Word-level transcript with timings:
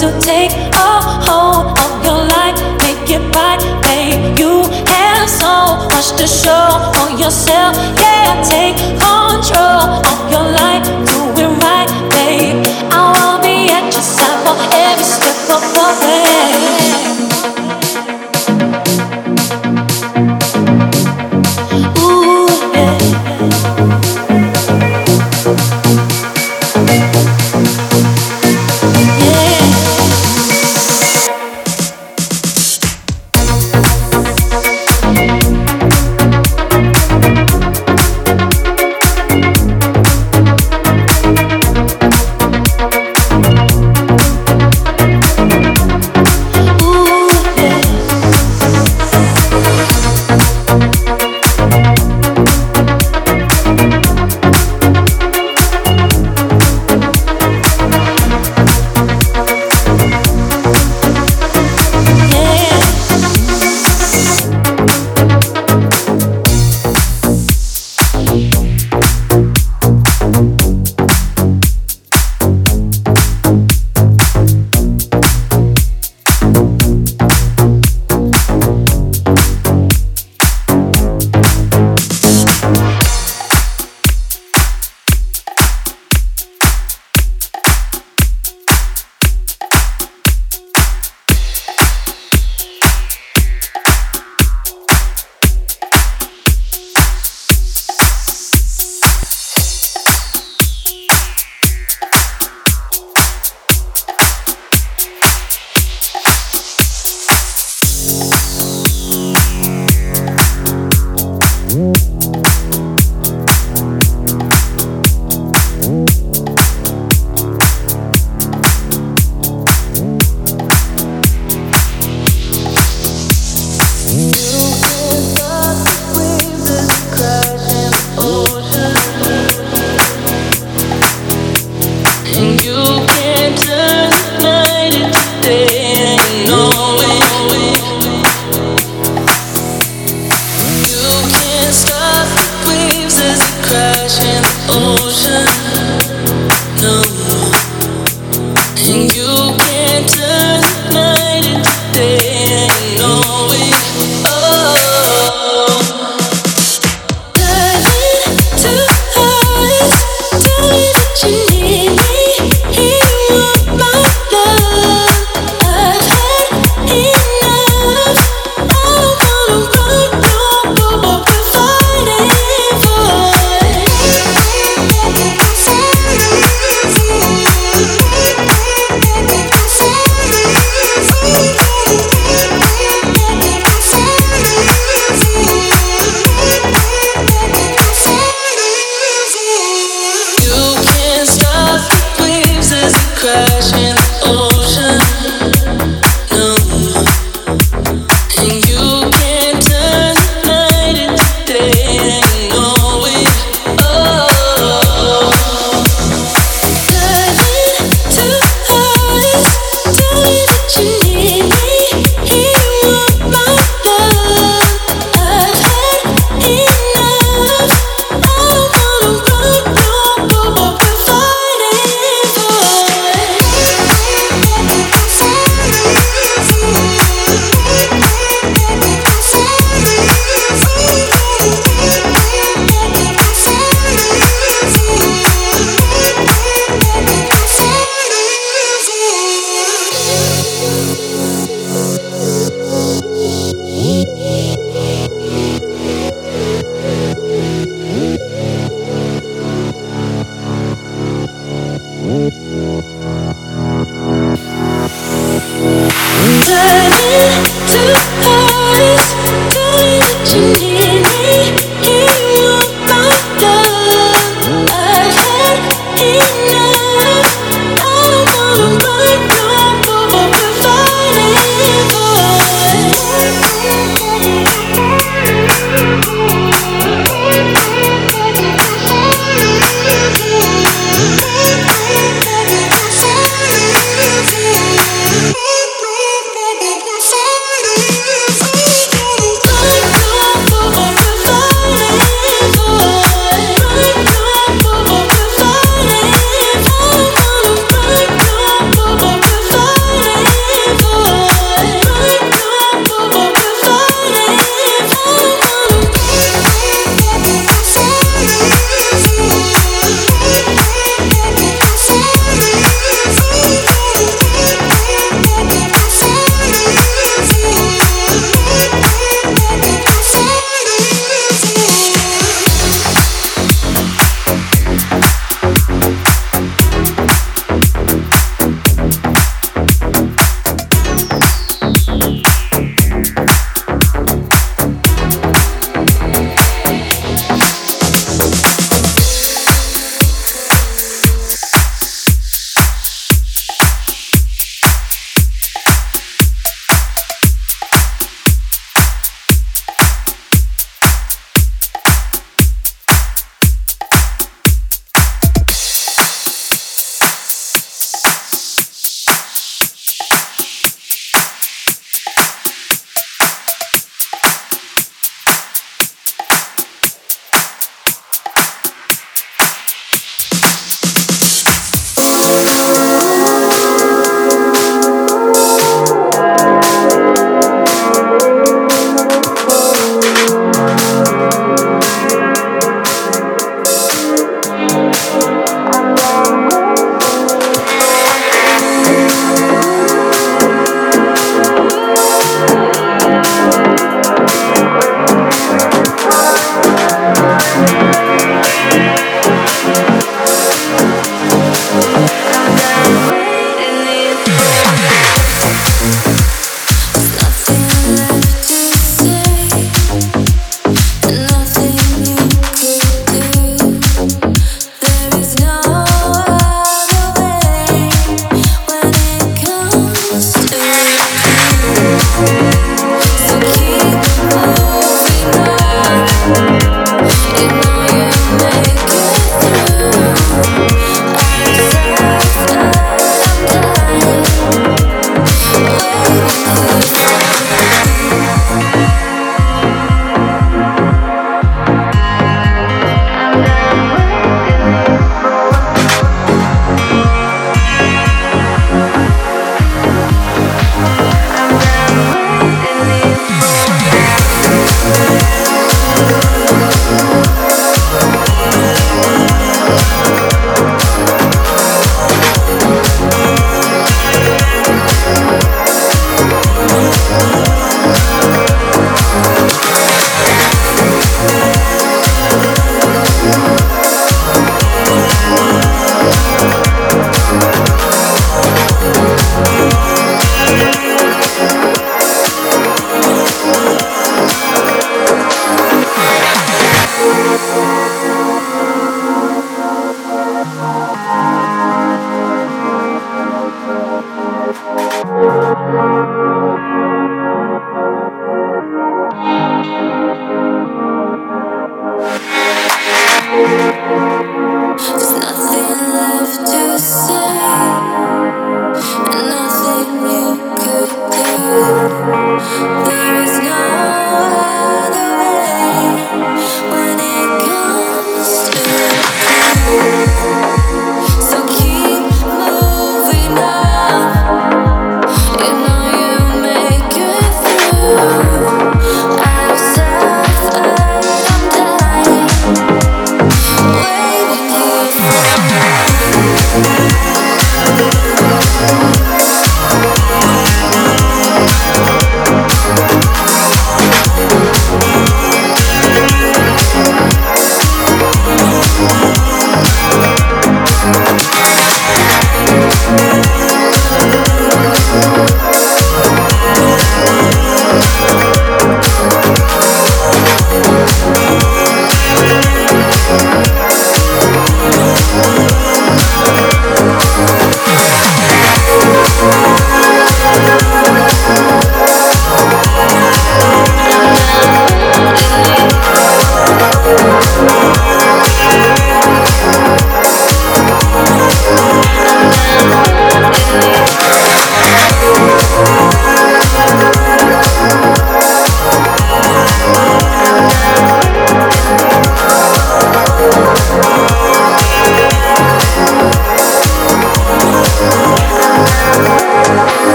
to 0.00 0.18
take 0.18 0.50
a 0.52 0.92
hold 1.28 1.78
of 1.78 2.02
your 2.02 2.16
life, 2.16 2.56
make 2.80 3.10
it 3.10 3.20
right, 3.36 3.60
babe. 3.82 4.38
You 4.38 4.64
have 4.88 5.28
so 5.28 5.76
much 5.92 6.16
to 6.16 6.26
show 6.26 6.68
for 6.94 7.10
yourself. 7.20 7.76
Yeah, 8.00 8.40
take 8.40 8.76
control 8.96 10.00
of 10.10 10.18
your 10.32 10.46
life, 10.56 10.84
do 11.04 11.42
it 11.44 11.52
right, 11.62 11.90
babe. 12.16 12.64
I 12.90 13.12
will 13.12 13.42
be 13.42 13.68
at 13.68 13.92
your 13.92 14.02
side 14.02 14.40
for 14.46 14.56
every 14.72 15.04
step 15.04 15.36
of 15.54 15.60
the 15.74 16.06
way. 16.06 16.29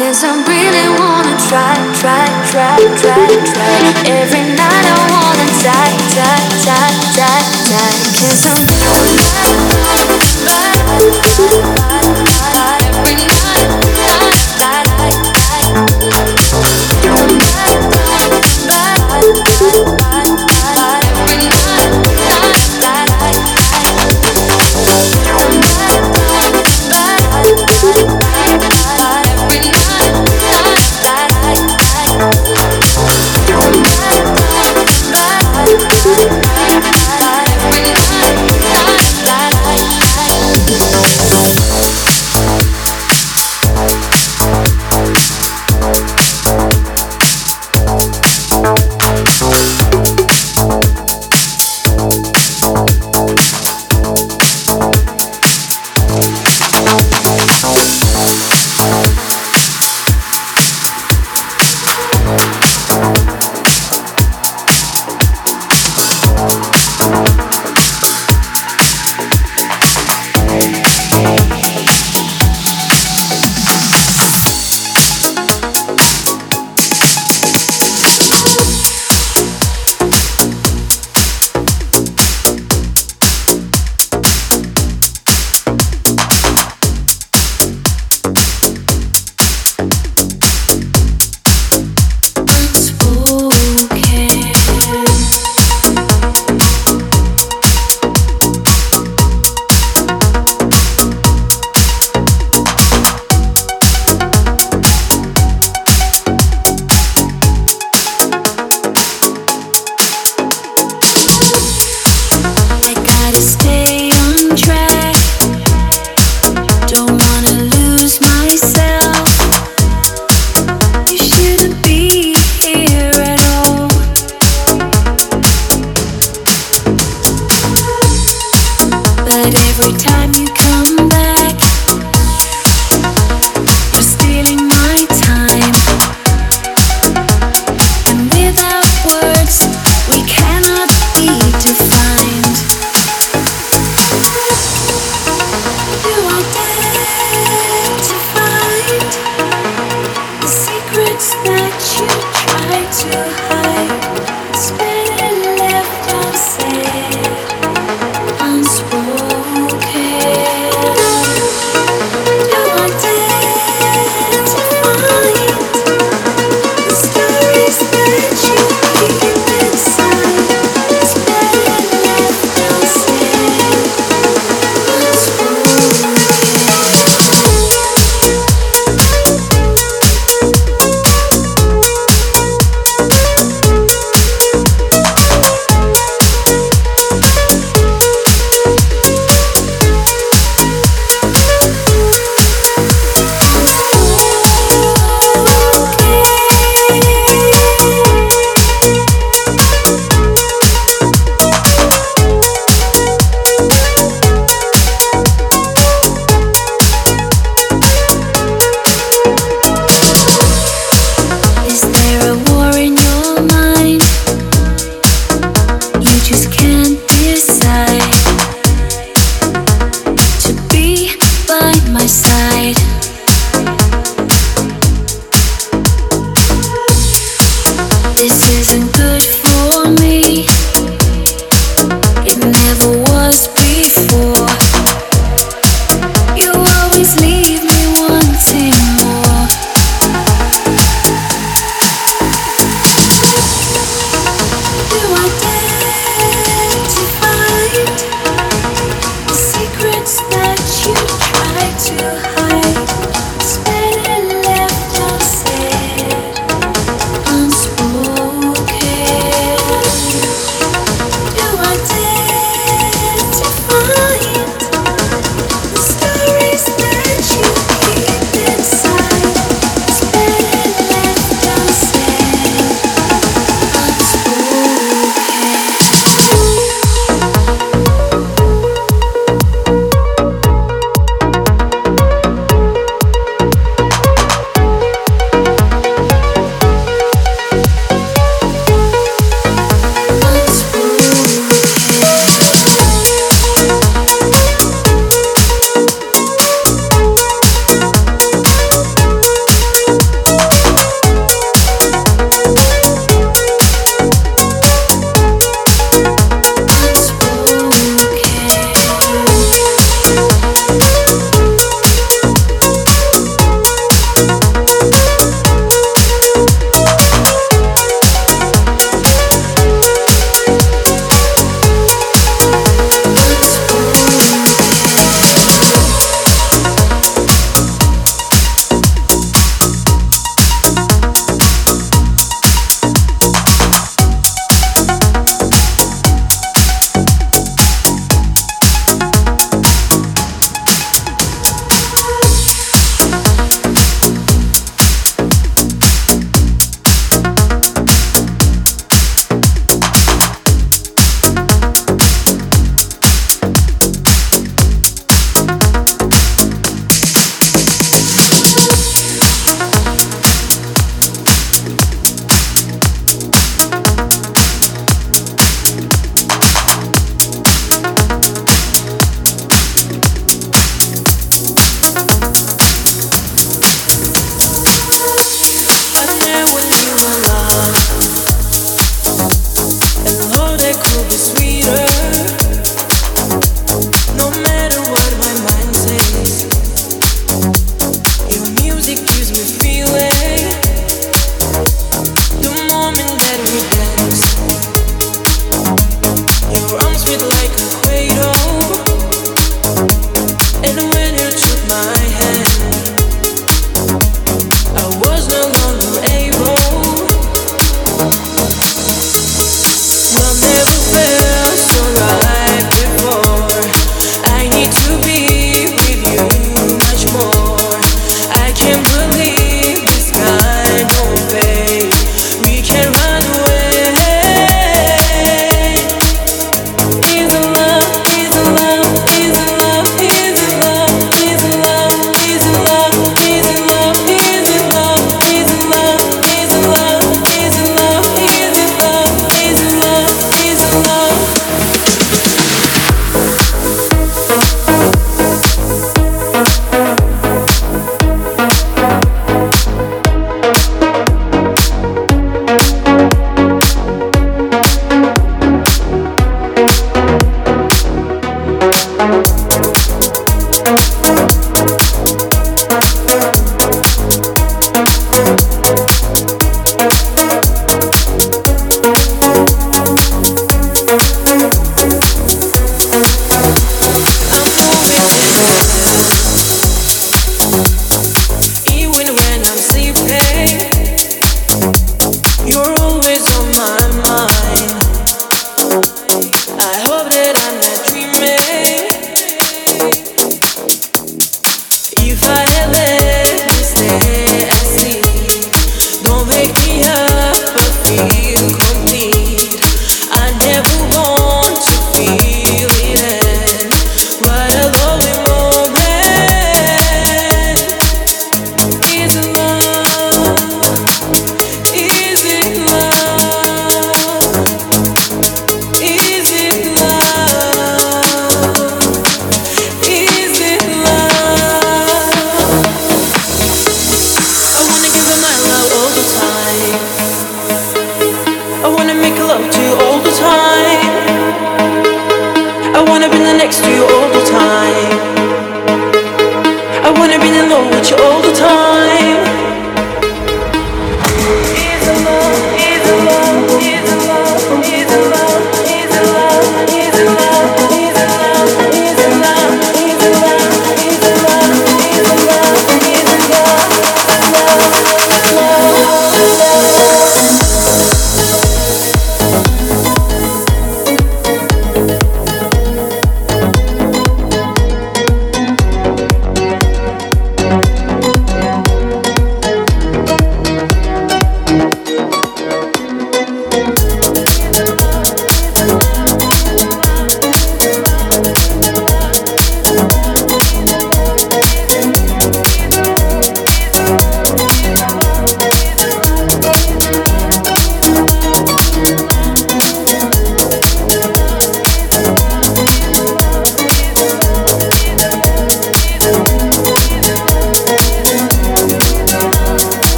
Die. 0.00 0.29